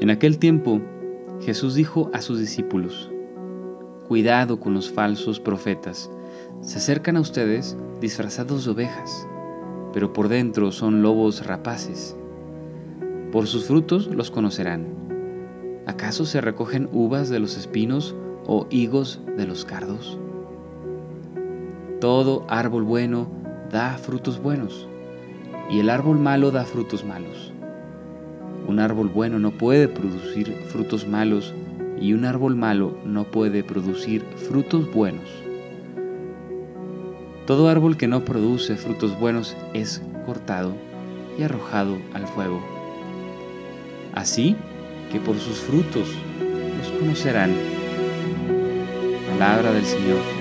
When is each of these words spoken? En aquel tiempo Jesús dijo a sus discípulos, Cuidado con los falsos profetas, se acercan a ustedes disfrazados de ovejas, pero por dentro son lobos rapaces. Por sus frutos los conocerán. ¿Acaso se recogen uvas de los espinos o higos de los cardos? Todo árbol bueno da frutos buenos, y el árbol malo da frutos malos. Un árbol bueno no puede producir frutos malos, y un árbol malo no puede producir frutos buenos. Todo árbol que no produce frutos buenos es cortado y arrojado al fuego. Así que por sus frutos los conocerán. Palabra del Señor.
En 0.00 0.10
aquel 0.10 0.38
tiempo 0.38 0.80
Jesús 1.40 1.74
dijo 1.74 2.08
a 2.14 2.20
sus 2.20 2.38
discípulos, 2.38 3.10
Cuidado 4.06 4.60
con 4.60 4.72
los 4.72 4.90
falsos 4.90 5.40
profetas, 5.40 6.08
se 6.60 6.78
acercan 6.78 7.16
a 7.16 7.20
ustedes 7.20 7.76
disfrazados 8.00 8.64
de 8.64 8.70
ovejas, 8.70 9.26
pero 9.92 10.12
por 10.12 10.28
dentro 10.28 10.70
son 10.70 11.02
lobos 11.02 11.44
rapaces. 11.44 12.16
Por 13.32 13.48
sus 13.48 13.66
frutos 13.66 14.06
los 14.06 14.30
conocerán. 14.30 14.86
¿Acaso 15.86 16.24
se 16.26 16.40
recogen 16.40 16.88
uvas 16.92 17.28
de 17.28 17.40
los 17.40 17.56
espinos 17.56 18.14
o 18.46 18.68
higos 18.70 19.20
de 19.36 19.46
los 19.46 19.64
cardos? 19.64 20.16
Todo 22.00 22.46
árbol 22.48 22.84
bueno 22.84 23.28
da 23.72 23.98
frutos 23.98 24.40
buenos, 24.40 24.88
y 25.68 25.80
el 25.80 25.90
árbol 25.90 26.20
malo 26.20 26.52
da 26.52 26.64
frutos 26.64 27.04
malos. 27.04 27.52
Un 28.68 28.80
árbol 28.80 29.08
bueno 29.08 29.38
no 29.38 29.50
puede 29.50 29.88
producir 29.88 30.52
frutos 30.68 31.08
malos, 31.08 31.54
y 31.98 32.12
un 32.12 32.26
árbol 32.26 32.54
malo 32.54 32.98
no 33.04 33.24
puede 33.24 33.64
producir 33.64 34.22
frutos 34.36 34.92
buenos. 34.92 35.24
Todo 37.46 37.68
árbol 37.68 37.96
que 37.96 38.06
no 38.06 38.26
produce 38.26 38.76
frutos 38.76 39.18
buenos 39.18 39.56
es 39.72 40.02
cortado 40.26 40.74
y 41.38 41.44
arrojado 41.44 41.96
al 42.12 42.26
fuego. 42.26 42.62
Así 44.14 44.54
que 45.10 45.18
por 45.18 45.38
sus 45.38 45.56
frutos 45.60 46.08
los 46.78 46.88
conocerán. 47.00 47.52
Palabra 49.30 49.72
del 49.72 49.84
Señor. 49.84 50.37